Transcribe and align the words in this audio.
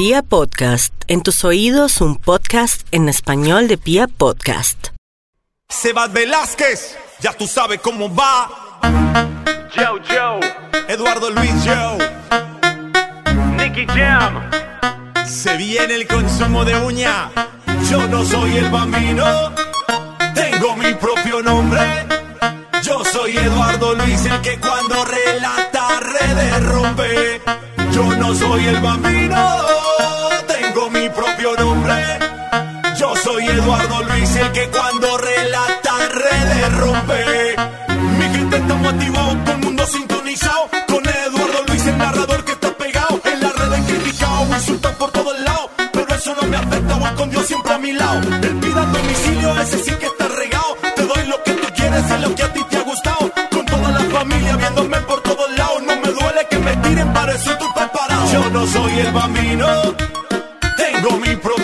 Pia 0.00 0.22
Podcast, 0.22 0.94
en 1.08 1.22
tus 1.22 1.44
oídos 1.44 2.00
un 2.00 2.16
podcast 2.16 2.86
en 2.90 3.10
español 3.10 3.68
de 3.68 3.76
Pia 3.76 4.06
Podcast. 4.06 4.86
Sebas 5.68 6.10
Velázquez, 6.10 6.96
ya 7.20 7.34
tú 7.34 7.46
sabes 7.46 7.80
cómo 7.82 8.08
va. 8.14 8.80
Joe 9.76 10.00
Joe, 10.08 10.40
Eduardo 10.88 11.30
Luis 11.30 11.52
Joe. 11.66 11.98
Nicky 13.58 13.86
Jam, 13.88 14.50
Se 15.26 15.58
viene 15.58 15.96
el 15.96 16.06
consumo 16.06 16.64
de 16.64 16.76
uña. 16.76 17.30
Yo 17.90 18.08
no 18.08 18.24
soy 18.24 18.56
el 18.56 18.70
bambino. 18.70 19.52
Tengo 20.34 20.76
mi 20.76 20.94
propio 20.94 21.42
nombre. 21.42 22.06
Yo 22.82 23.04
soy 23.04 23.36
Eduardo 23.36 23.94
Luis, 23.96 24.24
el 24.24 24.40
que 24.40 24.58
cuando 24.60 25.04
relata 25.04 26.00
redes 26.00 26.64
rompe. 26.64 27.42
Yo 27.92 28.04
no 28.16 28.34
soy 28.34 28.64
el 28.64 28.80
bambino. 28.80 29.69
Yo 32.98 33.14
soy 33.16 33.46
Eduardo 33.46 34.02
Luis, 34.04 34.36
el 34.36 34.52
que 34.52 34.68
cuando 34.68 35.16
relata 35.18 35.92
redes 36.12 36.72
rompe. 36.78 37.56
Mi 38.18 38.24
gente 38.36 38.56
estamos 38.56 38.92
activados, 38.92 39.44
todo 39.44 39.54
el 39.54 39.60
mundo 39.60 39.86
sintonizado. 39.86 40.68
Con 40.86 41.08
Eduardo 41.08 41.64
Luis, 41.68 41.86
el 41.86 41.98
narrador 41.98 42.44
que 42.44 42.52
está 42.52 42.70
pegado. 42.72 43.20
En 43.24 43.40
las 43.40 43.54
redes 43.56 43.80
criticado, 43.86 44.46
insultan 44.54 44.94
por 44.96 45.10
todos 45.12 45.40
lados. 45.40 45.70
Pero 45.92 46.14
eso 46.14 46.34
no 46.40 46.48
me 46.48 46.56
afecta, 46.56 46.94
voy 46.96 47.10
con 47.12 47.30
Dios 47.30 47.46
siempre 47.46 47.72
a 47.72 47.78
mi 47.78 47.92
lado. 47.92 48.20
El 48.42 48.56
pida 48.56 48.84
domicilio, 48.84 49.60
ese 49.60 49.78
sí 49.78 49.92
que 49.92 50.06
está 50.06 50.28
regado. 50.28 50.76
Te 50.96 51.02
doy 51.06 51.26
lo 51.26 51.42
que 51.42 51.52
tú 51.52 51.68
quieres 51.74 52.04
y 52.10 52.22
lo 52.22 52.34
que 52.34 52.42
a 52.42 52.52
ti 52.52 52.60
te 52.68 52.76
ha 52.76 52.82
gustado. 52.82 53.30
Con 53.50 53.64
toda 53.66 53.90
la 53.90 54.00
familia 54.18 54.56
viéndome 54.56 55.00
por 55.02 55.20
todos 55.22 55.50
lados. 55.56 55.82
No 55.86 55.96
me 55.96 56.08
duele 56.08 56.46
que 56.50 56.58
me 56.58 56.76
tiren, 56.76 57.12
para 57.12 57.34
eso 57.34 57.50
estoy 57.52 57.68
preparado. 57.74 58.32
Yo 58.32 58.50
no 58.50 58.66
soy 58.66 58.98
el 58.98 59.12
bambino, 59.12 59.66
tengo 60.76 61.16
mi 61.18 61.36
propio. 61.36 61.59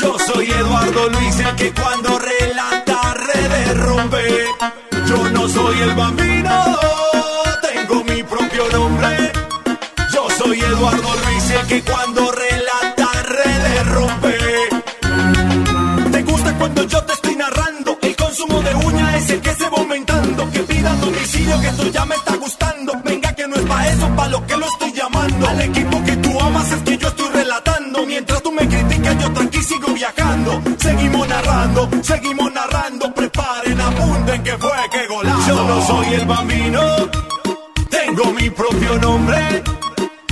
Yo 0.00 0.18
soy 0.18 0.50
Eduardo 0.50 1.08
Luis, 1.10 1.38
el 1.38 1.56
que 1.56 1.72
cuando 1.72 2.18
relata 2.18 3.14
redes 3.14 3.78
rompe. 3.78 4.46
Yo 5.06 5.30
no 5.30 5.48
soy 5.48 5.80
el 5.80 5.94
bambino, 5.94 6.78
tengo 7.62 8.04
mi 8.04 8.22
propio 8.22 8.68
nombre. 8.70 9.32
Yo 10.12 10.28
soy 10.38 10.60
Eduardo 10.60 11.08
Luis, 11.24 11.50
el 11.50 11.66
que 11.66 11.82
cuando 11.82 12.32
relata 12.32 13.22
redes 13.22 13.86
rompe. 13.88 14.38
¿Te 16.12 16.22
gusta 16.22 16.54
cuando 16.58 16.82
yo 16.84 17.02
te 17.04 17.12
estoy 17.12 17.36
narrando? 17.36 17.98
El 18.02 18.16
consumo 18.16 18.60
de 18.62 18.74
uña 18.74 19.16
es 19.18 19.30
el 19.30 19.40
que 19.40 19.54
se 19.54 19.68
va 19.68 19.78
aumentando. 19.78 20.50
Que 20.50 20.60
pida 20.60 20.94
domicilio, 20.96 21.60
que 21.60 21.68
esto 21.68 21.86
ya 21.88 22.04
me 22.04 22.14
está 22.14 22.36
gustando. 22.36 22.92
Venga, 23.04 23.32
que 23.34 23.46
no 23.46 23.56
es 23.56 23.62
pa' 23.62 23.88
eso, 23.88 24.08
pa' 24.16 24.28
lo 24.28 24.46
que 24.46 24.56
lo 24.56 24.66
estoy 24.66 24.92
llamando. 24.92 25.48
Al 25.48 25.60
equipo 25.60 26.02
que 26.04 26.16
narrando, 31.86 32.04
seguimos 32.04 32.52
narrando. 32.52 33.14
Preparen, 33.14 33.80
apunten 33.80 34.42
que 34.42 34.58
fue 34.58 34.70
que 34.90 35.06
golazo. 35.06 35.48
Yo 35.48 35.64
no 35.64 35.86
soy 35.86 36.14
el 36.14 36.26
bambino, 36.26 36.80
tengo 37.90 38.24
mi 38.32 38.50
propio 38.50 38.98
nombre. 38.98 39.62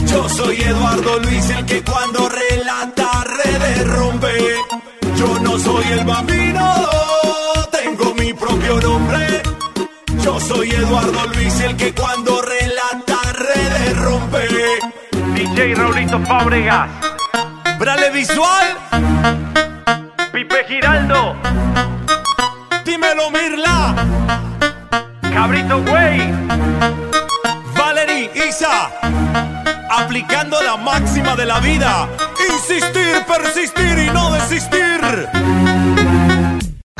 Yo 0.06 0.28
soy 0.28 0.60
Eduardo 0.60 1.18
Luis, 1.20 1.50
el 1.50 1.66
que 1.66 1.82
cuando 1.82 2.28
relata 2.28 3.24
redes 3.24 3.88
rompe. 3.88 4.54
Yo 5.16 5.38
no 5.40 5.58
soy 5.58 5.84
el 5.92 6.04
bambino, 6.04 6.74
tengo 7.70 8.14
mi 8.14 8.32
propio 8.32 8.80
nombre. 8.80 9.42
Yo 10.22 10.40
soy 10.40 10.70
Eduardo 10.70 11.26
Luis, 11.34 11.60
el 11.60 11.76
que 11.76 11.94
cuando 11.94 12.42
relata 12.42 13.32
redes 13.32 13.98
rompe. 13.98 14.48
DJ 15.34 15.74
Raulito 15.74 16.18
Fábregas, 16.20 16.90
Brale 17.78 18.10
visual, 18.10 18.76
Pipe 20.60 20.74
Giraldo, 20.74 21.36
dímelo 22.84 23.30
Mirla, 23.30 23.94
Cabrito 25.32 25.82
Güey, 25.82 26.32
Valerie 27.76 28.30
Isa, 28.34 28.90
aplicando 29.90 30.60
la 30.60 30.76
máxima 30.76 31.34
de 31.36 31.46
la 31.46 31.60
vida. 31.60 32.08
Insistir, 32.52 33.24
persistir 33.26 33.98
y 33.98 34.10
no 34.10 34.32
desistir. 34.32 34.89